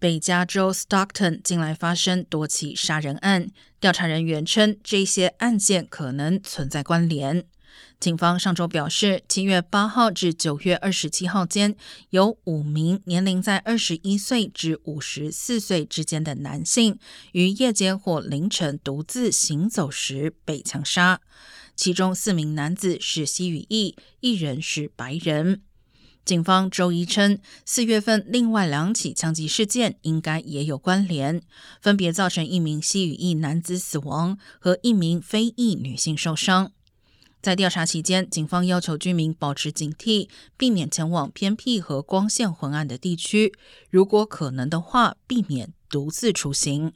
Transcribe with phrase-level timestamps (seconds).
[0.00, 7.44] 北加州 Stockton 近来发生多起杀人案，调查人员称这些案件可能存在关联。
[7.98, 11.74] 警方上周表示，七月八号至九月二十七号间，
[12.10, 16.96] 有五名年龄在二十一岁至五十四岁之间的男性，
[17.32, 21.20] 于夜间或凌晨独自行走时被枪杀。
[21.74, 25.62] 其中四名男子是西语裔，一人是白人。
[26.24, 31.40] 警方周一称，四月份另外两起枪击事件应该也有关联，
[31.80, 36.72] 分别造成一名西语裔男子死亡和一名非裔女性受伤。
[37.40, 43.54] 在调查期间，警方要求居民保持警惕，避免前往偏僻和光线昏暗的地区。
[43.88, 46.92] 如果可能的话，避免独自出行。